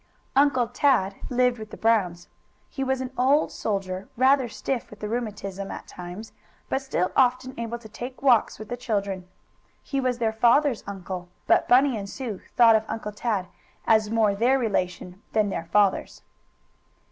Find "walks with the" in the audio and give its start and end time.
8.23-8.75